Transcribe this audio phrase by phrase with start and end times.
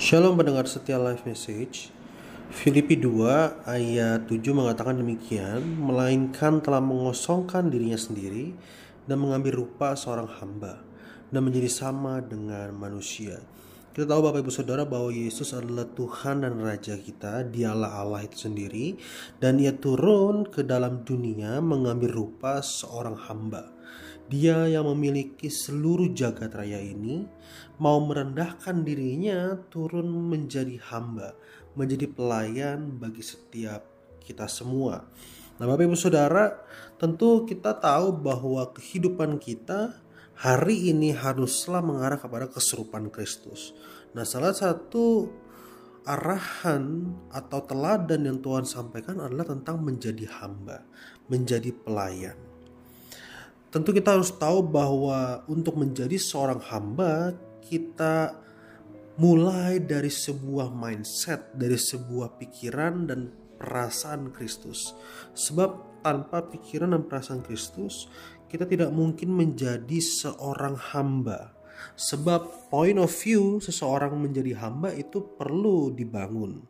[0.00, 1.92] Shalom pendengar setia live message.
[2.48, 8.56] Filipi 2 ayat 7 mengatakan demikian Melainkan telah mengosongkan dirinya sendiri
[9.04, 10.80] Dan mengambil rupa seorang hamba
[11.28, 13.44] Dan menjadi sama dengan manusia.
[13.92, 18.48] Kita tahu Bapak Ibu Saudara bahwa Yesus adalah Tuhan dan Raja kita Dialah Allah itu
[18.48, 18.96] sendiri
[19.36, 23.68] Dan ia turun ke dalam dunia mengambil rupa seorang hamba
[24.30, 27.26] dia yang memiliki seluruh jagat raya ini
[27.82, 31.34] mau merendahkan dirinya turun menjadi hamba,
[31.74, 33.82] menjadi pelayan bagi setiap
[34.22, 35.02] kita semua.
[35.58, 36.62] Nah, Bapak Ibu Saudara,
[36.94, 39.98] tentu kita tahu bahwa kehidupan kita
[40.38, 43.74] hari ini haruslah mengarah kepada keserupaan Kristus.
[44.14, 45.26] Nah, salah satu
[46.06, 50.86] arahan atau teladan yang Tuhan sampaikan adalah tentang menjadi hamba,
[51.28, 52.49] menjadi pelayan.
[53.70, 58.34] Tentu kita harus tahu bahwa untuk menjadi seorang hamba kita
[59.14, 63.30] mulai dari sebuah mindset, dari sebuah pikiran dan
[63.62, 64.98] perasaan Kristus.
[65.38, 68.10] Sebab tanpa pikiran dan perasaan Kristus,
[68.50, 71.54] kita tidak mungkin menjadi seorang hamba.
[71.94, 76.66] Sebab point of view seseorang menjadi hamba itu perlu dibangun.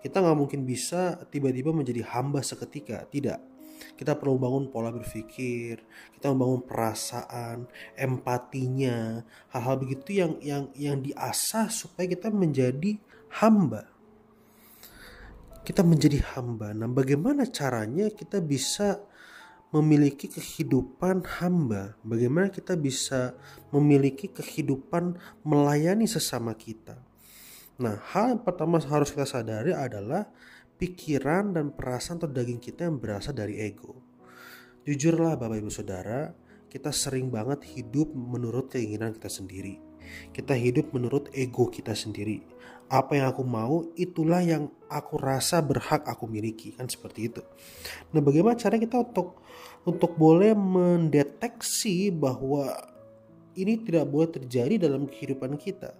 [0.00, 3.57] Kita nggak mungkin bisa tiba-tiba menjadi hamba seketika, tidak
[3.96, 5.82] kita perlu bangun pola berpikir,
[6.16, 12.98] kita membangun perasaan, empatinya, hal-hal begitu yang yang yang diasah supaya kita menjadi
[13.42, 13.86] hamba.
[15.62, 16.72] Kita menjadi hamba.
[16.72, 19.04] Nah, bagaimana caranya kita bisa
[19.68, 21.92] memiliki kehidupan hamba?
[22.00, 23.36] Bagaimana kita bisa
[23.68, 26.96] memiliki kehidupan melayani sesama kita?
[27.78, 30.26] Nah, hal yang pertama harus kita sadari adalah
[30.78, 33.98] pikiran dan perasaan atau daging kita yang berasal dari ego.
[34.86, 36.32] Jujurlah Bapak Ibu Saudara,
[36.70, 39.82] kita sering banget hidup menurut keinginan kita sendiri.
[40.32, 42.40] Kita hidup menurut ego kita sendiri.
[42.88, 47.44] Apa yang aku mau, itulah yang aku rasa berhak aku miliki, kan seperti itu.
[48.16, 49.44] Nah, bagaimana cara kita untuk
[49.84, 52.72] untuk boleh mendeteksi bahwa
[53.52, 55.92] ini tidak boleh terjadi dalam kehidupan kita?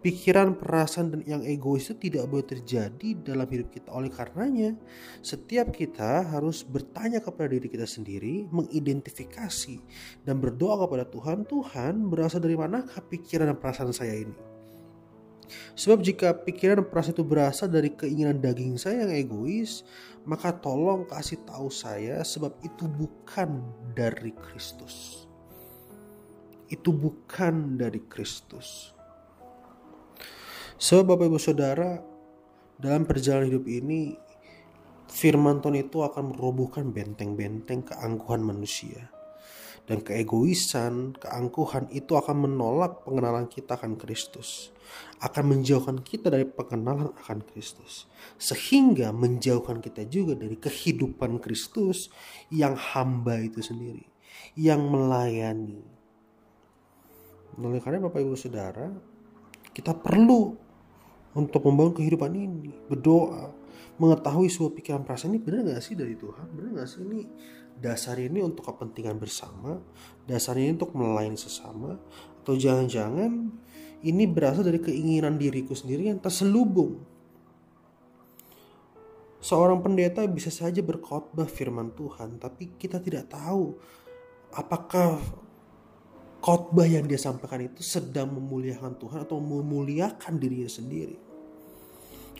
[0.00, 3.92] Pikiran, perasaan dan yang egois itu tidak boleh terjadi dalam hidup kita.
[3.92, 4.74] Oleh karenanya,
[5.20, 9.76] setiap kita harus bertanya kepada diri kita sendiri, mengidentifikasi
[10.24, 14.36] dan berdoa kepada Tuhan, Tuhan berasal dari manakah pikiran dan perasaan saya ini?
[15.74, 19.82] Sebab jika pikiran dan perasaan itu berasal dari keinginan daging saya yang egois,
[20.22, 23.58] maka tolong kasih tahu saya sebab itu bukan
[23.92, 25.26] dari Kristus.
[26.70, 28.99] Itu bukan dari Kristus.
[30.80, 32.00] Sebab Bapak Ibu Saudara,
[32.80, 34.16] dalam perjalanan hidup ini,
[35.12, 39.12] firman Tuhan itu akan merobohkan benteng-benteng keangkuhan manusia.
[39.84, 44.72] Dan keegoisan, keangkuhan itu akan menolak pengenalan kita akan Kristus.
[45.20, 48.08] Akan menjauhkan kita dari pengenalan akan Kristus.
[48.40, 52.08] Sehingga menjauhkan kita juga dari kehidupan Kristus
[52.48, 54.08] yang hamba itu sendiri.
[54.56, 55.84] Yang melayani.
[57.60, 58.88] Oleh karena Bapak Ibu Saudara,
[59.76, 60.69] kita perlu
[61.36, 63.54] untuk membangun kehidupan ini berdoa
[64.00, 66.46] mengetahui sebuah pikiran perasaan ini benar gak sih dari Tuhan?
[66.56, 67.28] Benar gak sih ini
[67.76, 69.76] dasar ini untuk kepentingan bersama?
[70.24, 72.00] Dasar ini untuk melayani sesama?
[72.40, 73.52] Atau jangan-jangan
[74.00, 77.04] ini berasal dari keinginan diriku sendiri yang terselubung?
[79.40, 83.76] Seorang pendeta bisa saja berkhotbah firman Tuhan tapi kita tidak tahu
[84.52, 85.20] apakah
[86.40, 91.16] khotbah yang dia sampaikan itu sedang memuliakan Tuhan atau memuliakan dirinya sendiri.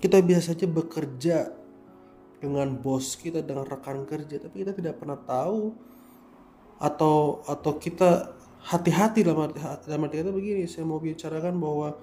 [0.00, 1.52] Kita bisa saja bekerja
[2.40, 5.76] dengan bos kita, dengan rekan kerja, tapi kita tidak pernah tahu
[6.80, 8.32] atau atau kita
[8.64, 12.00] hati-hati dalam arti, dalam arti kata begini, saya mau bicarakan bahwa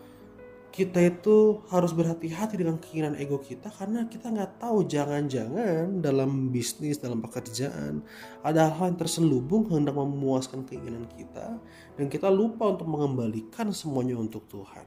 [0.72, 7.01] kita itu harus berhati-hati dengan keinginan ego kita karena kita nggak tahu jangan-jangan dalam bisnis
[7.01, 8.05] dalam pekerjaan
[8.45, 11.57] ada hal yang terselubung hendak memuaskan keinginan kita
[11.97, 14.85] dan kita lupa untuk mengembalikan semuanya untuk Tuhan.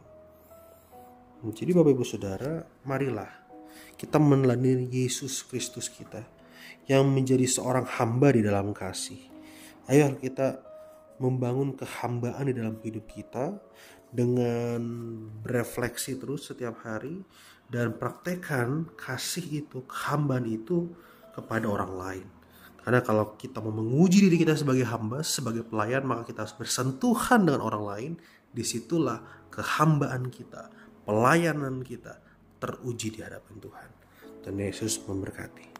[1.41, 3.33] Jadi Bapak Ibu Saudara, marilah
[3.97, 6.21] kita meneladani Yesus Kristus kita
[6.85, 9.21] yang menjadi seorang hamba di dalam kasih.
[9.89, 10.70] Ayo kita
[11.21, 13.61] membangun kehambaan di dalam hidup kita
[14.11, 14.81] dengan
[15.45, 17.23] berefleksi terus setiap hari
[17.71, 20.91] dan praktekkan kasih itu, kehambaan itu
[21.31, 22.27] kepada orang lain.
[22.81, 27.47] Karena kalau kita mau menguji diri kita sebagai hamba, sebagai pelayan, maka kita harus bersentuhan
[27.47, 28.13] dengan orang lain.
[28.51, 29.23] Di situlah
[29.55, 30.73] kehambaan kita,
[31.07, 32.19] pelayanan kita
[32.59, 33.89] teruji di hadapan Tuhan.
[34.43, 35.80] Dan Yesus memberkati.